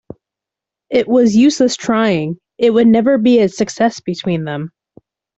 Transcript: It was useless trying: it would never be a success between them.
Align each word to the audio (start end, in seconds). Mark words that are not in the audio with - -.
It 0.89 1.07
was 1.07 1.35
useless 1.35 1.75
trying: 1.75 2.39
it 2.57 2.71
would 2.73 2.87
never 2.87 3.19
be 3.19 3.39
a 3.39 3.47
success 3.49 3.99
between 3.99 4.45
them. 4.45 4.71